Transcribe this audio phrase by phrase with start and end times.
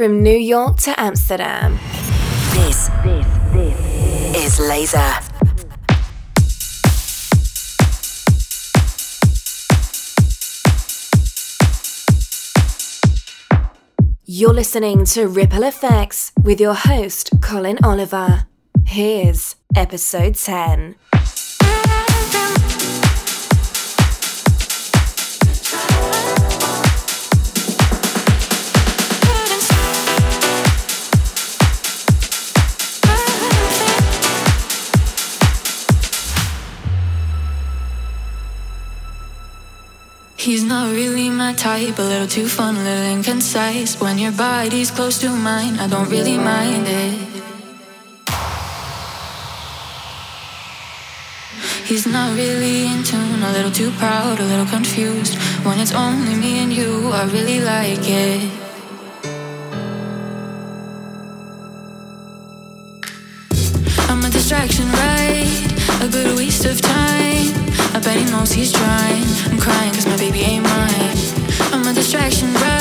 [0.00, 1.78] From New York to Amsterdam.
[2.54, 5.12] This, this, this is Laser.
[14.24, 18.46] You're listening to Ripple Effects with your host, Colin Oliver.
[18.86, 20.94] Here's episode 10.
[40.40, 44.00] He's not really my type, a little too fun, a little inconcise.
[44.00, 47.14] When your body's close to mine, I don't really mind it.
[51.84, 55.36] He's not really in tune, a little too proud, a little confused.
[55.62, 58.50] When it's only me and you, I really like it.
[64.08, 65.66] I'm a distraction, right?
[66.00, 67.29] A good waste of time
[68.16, 69.24] he knows he's trying.
[69.50, 71.16] I'm crying cause my baby ain't mine.
[71.72, 72.79] I'm a distraction, right?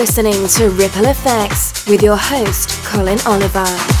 [0.00, 3.99] Listening to Ripple Effects with your host, Colin Oliver.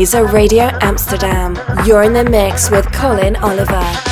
[0.00, 1.54] Laser Radio Amsterdam.
[1.84, 4.09] You're in the mix with Colin Oliver.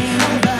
[0.00, 0.59] me.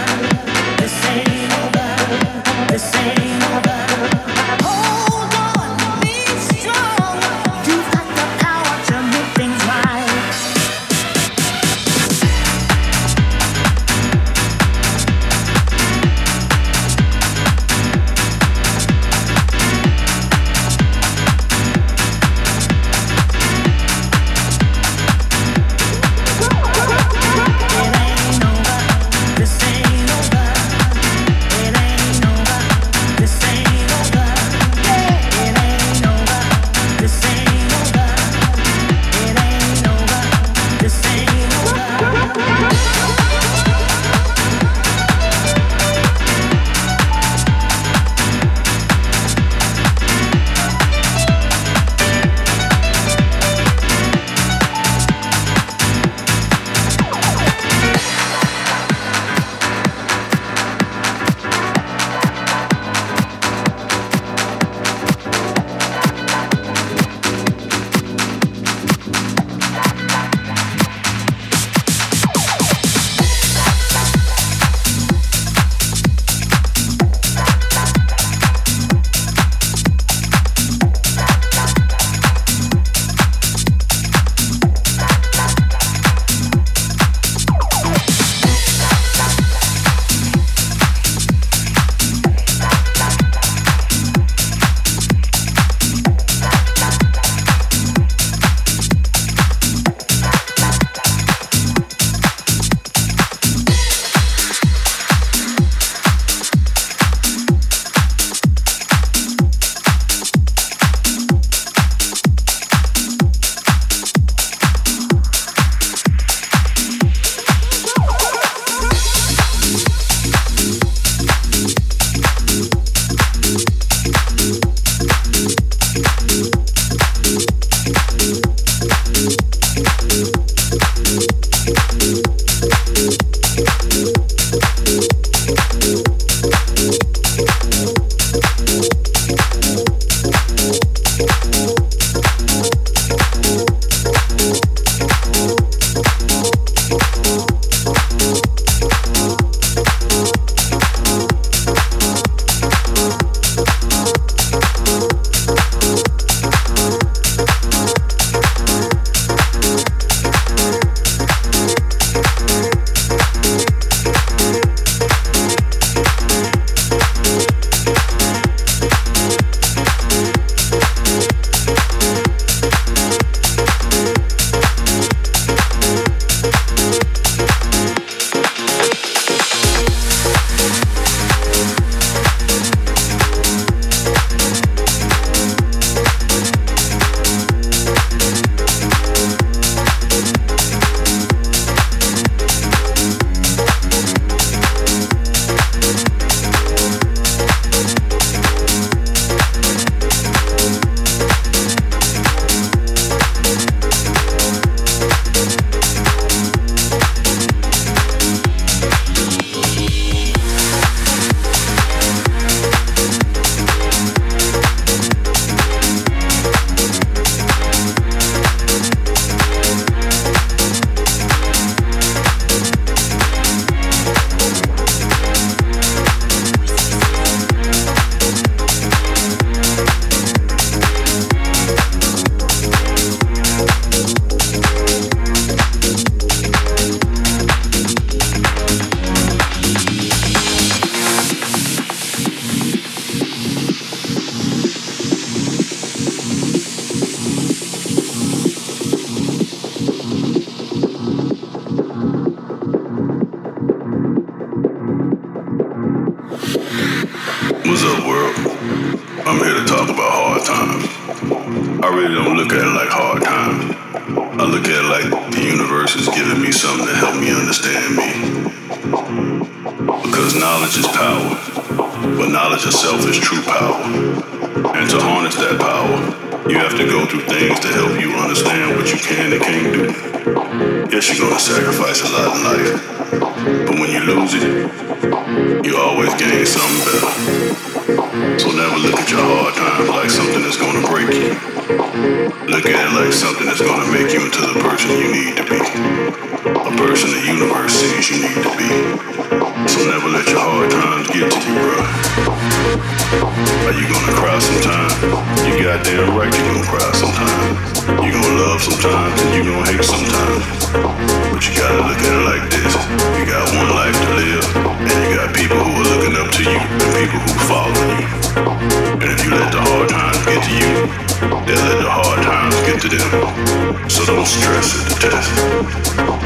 [323.88, 325.28] So don't stress it to death.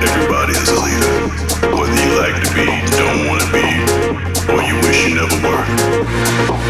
[0.00, 1.14] Everybody is a leader.
[1.76, 3.66] Whether you like to be, don't want to be,
[4.50, 5.64] or you wish you never were.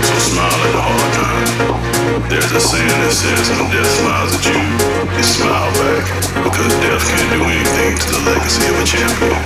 [0.04, 1.44] So smile at the hard time.
[2.28, 4.60] There's a saying that says when death smiles at you,
[5.14, 6.04] you smile back.
[6.42, 9.40] Because death can't do anything to the legacy of a champion.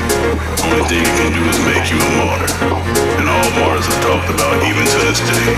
[0.65, 2.51] Only thing it can do is make you a martyr.
[3.21, 5.53] And all martyrs are talked about even to this day.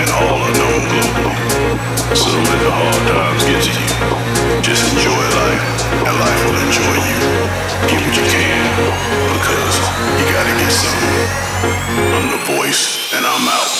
[0.00, 1.36] And all are known globally.
[2.18, 4.25] So don't let the hard times get to you.
[4.62, 5.64] Just enjoy life,
[6.06, 7.20] and life will enjoy you.
[7.86, 8.62] What you can,
[9.36, 9.76] because
[10.18, 11.26] you gotta get something.
[12.14, 13.70] I'm the voice, and I'm out.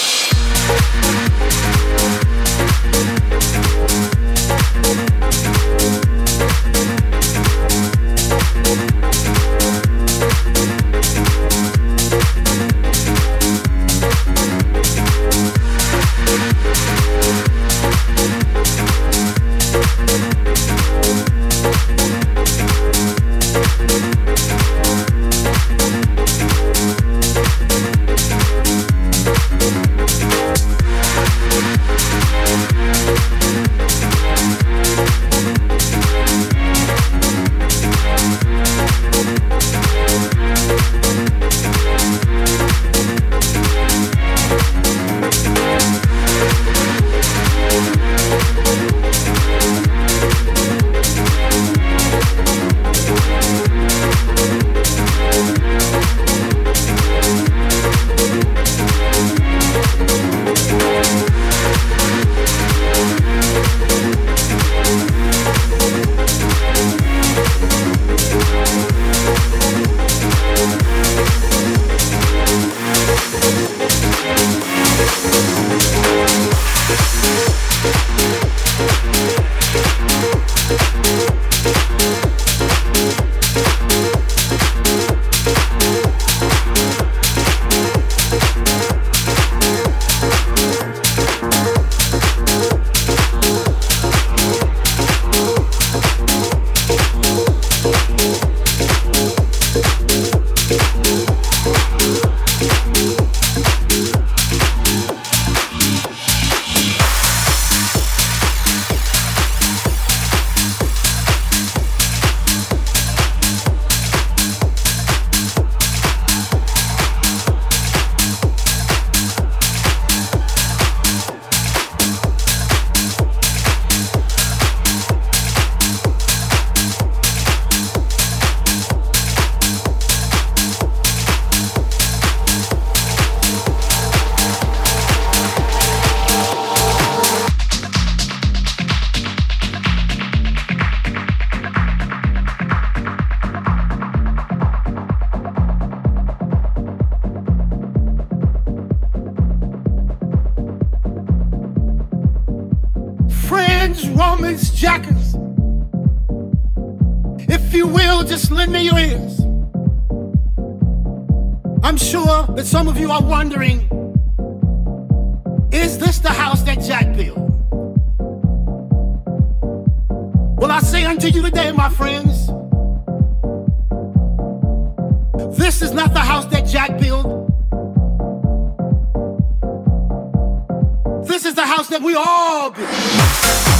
[181.88, 183.75] that we all be.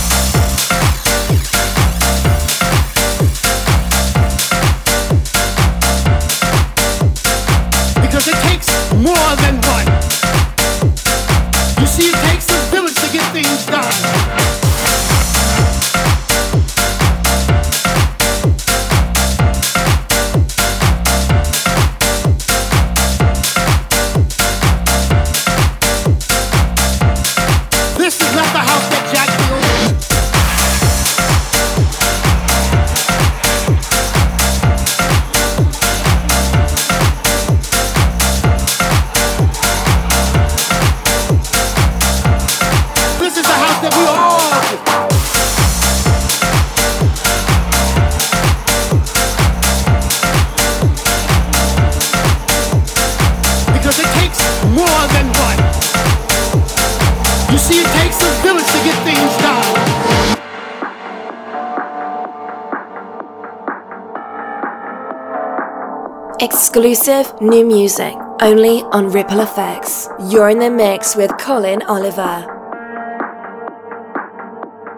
[66.76, 68.12] Exclusive new music
[68.42, 70.10] only on Ripple Effects.
[70.28, 72.44] You're in the mix with Colin Oliver.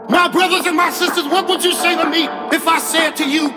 [0.09, 3.31] My brothers and my sisters, what would you say to me if I said to
[3.31, 3.51] you,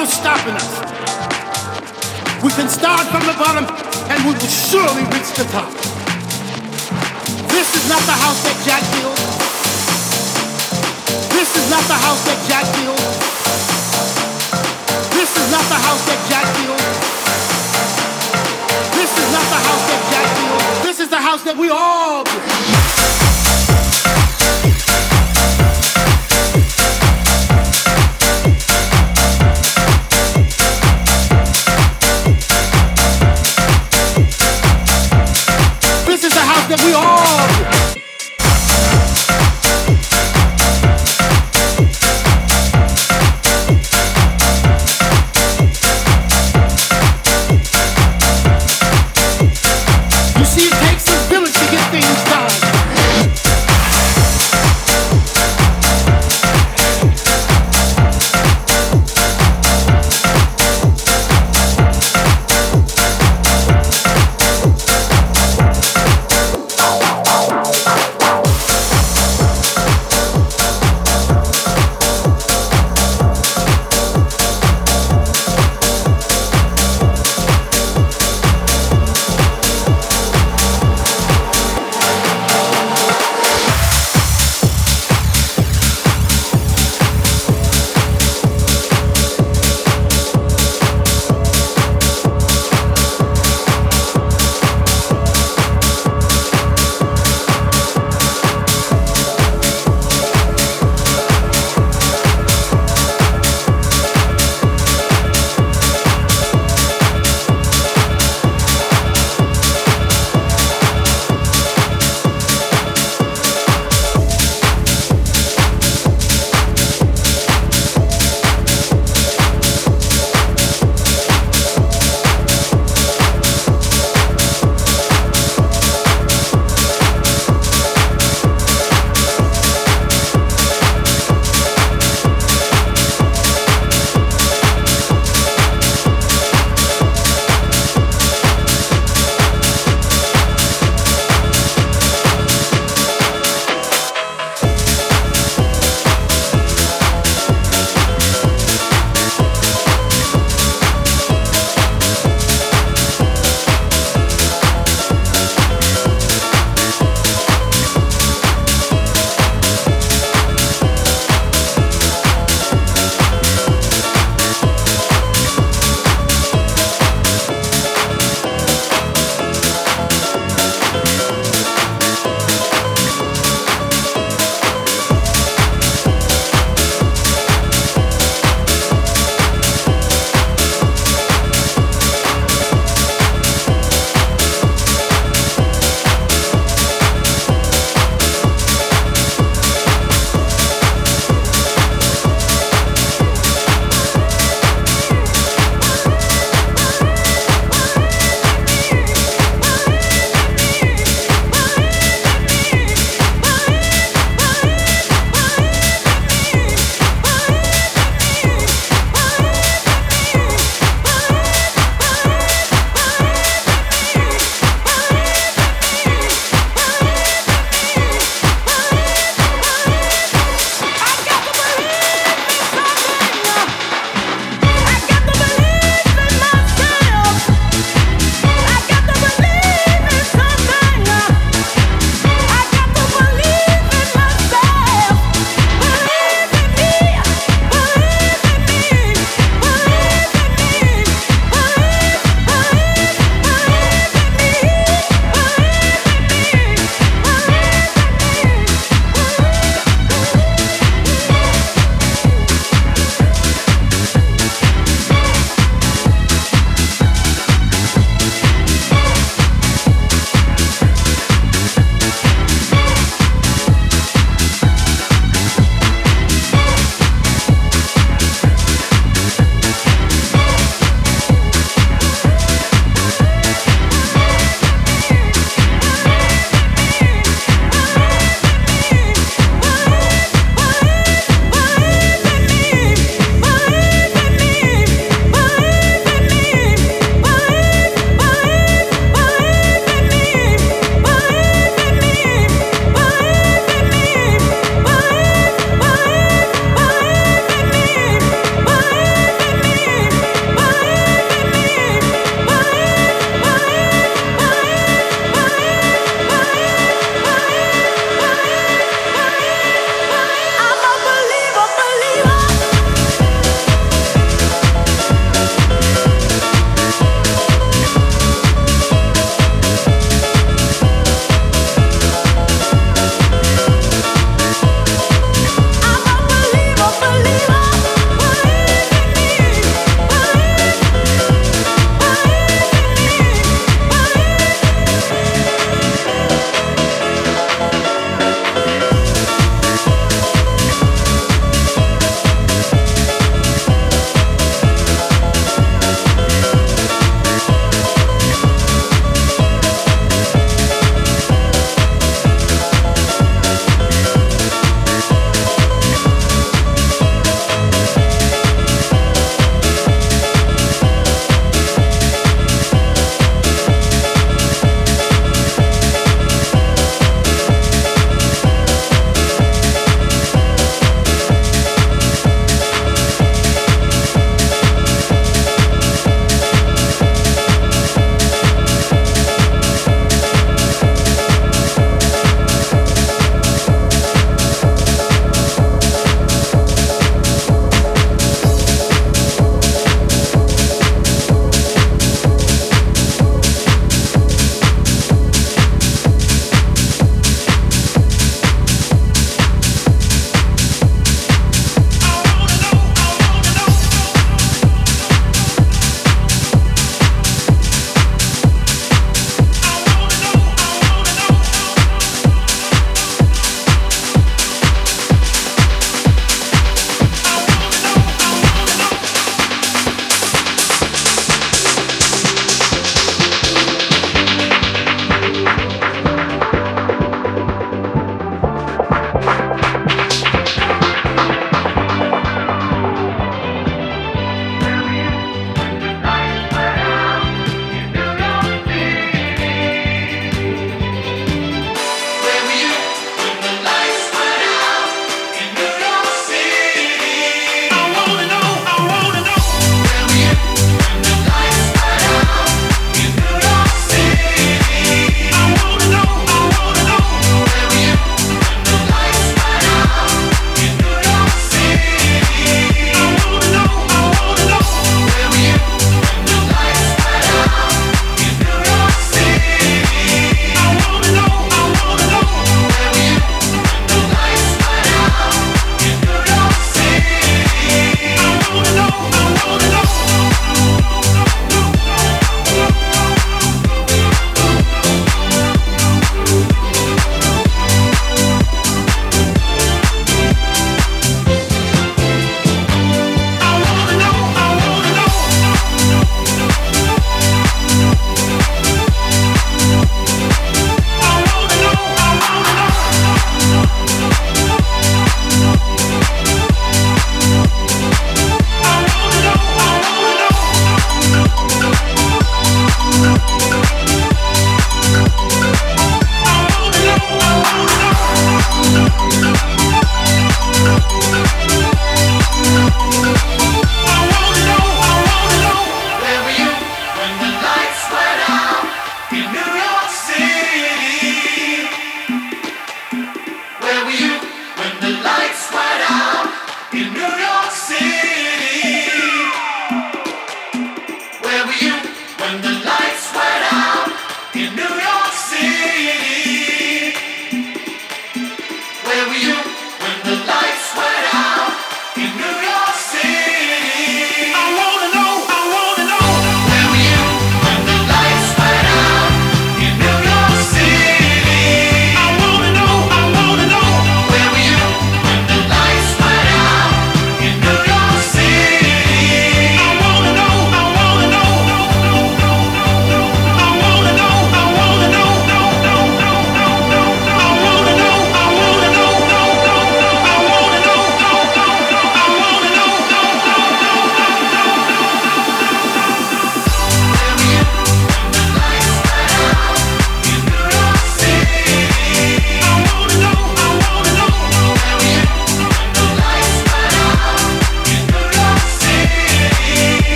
[0.00, 0.80] no stopping us.
[2.42, 3.68] We can start from the bottom
[4.08, 5.68] and we will surely reach the top.
[7.52, 9.20] This is not the house that Jack built.
[11.36, 12.96] This is not the house that Jack built.
[15.12, 16.80] This is not the house that Jack built.
[18.96, 20.64] This is not the house that Jack built.
[20.82, 23.10] This is the house that we all built.
[36.70, 37.19] That we all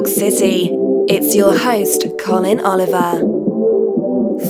[0.00, 0.70] York City,
[1.08, 3.20] it's your host, Colin Oliver.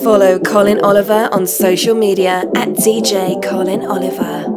[0.05, 4.50] Follow Colin Oliver on social media at DJ Colin Oliver.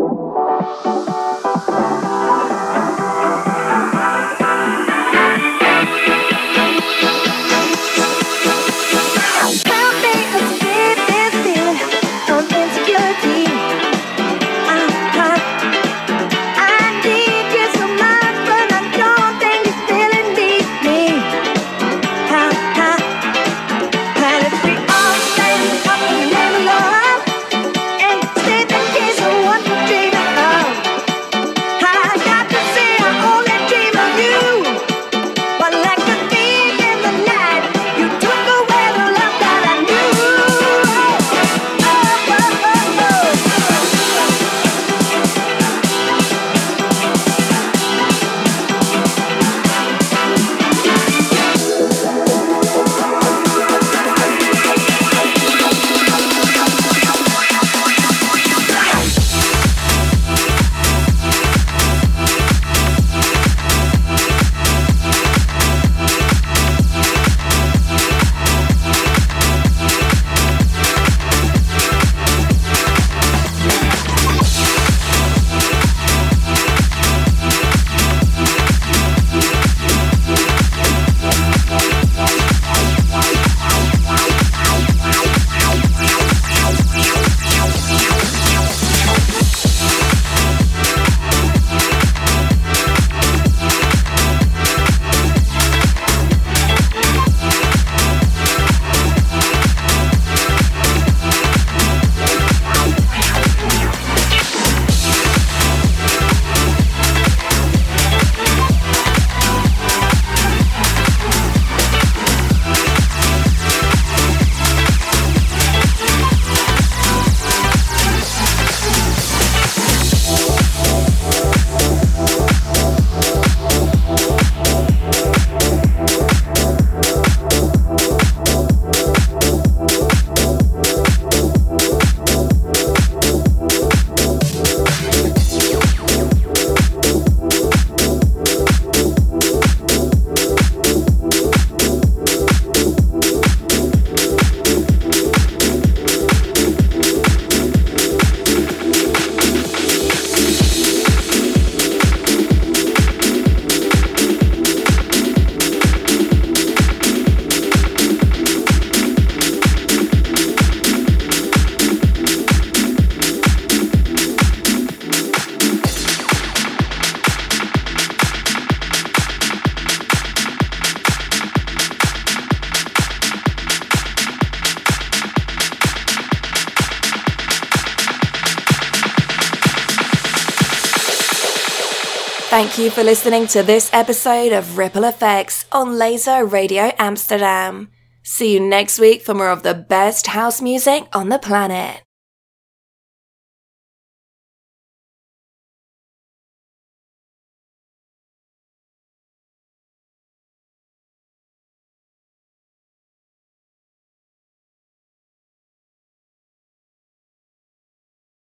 [182.94, 187.90] For listening to this episode of Ripple Effects on Laser Radio Amsterdam.
[188.22, 192.04] See you next week for more of the best house music on the planet.